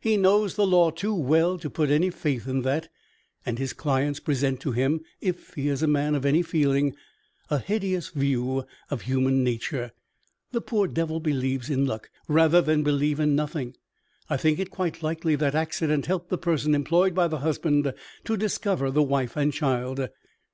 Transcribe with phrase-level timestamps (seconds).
[0.00, 2.88] He knows the law too well to put any faith in that:
[3.44, 6.94] and his clients present to him (if he is a man of any feeling)
[7.50, 9.92] a hideous view of human nature.
[10.52, 13.76] The poor devil believes in luck rather than believe in nothing.
[14.30, 17.92] I think it quite likely that accident helped the person employed by the husband
[18.24, 20.08] to discover the wife and child.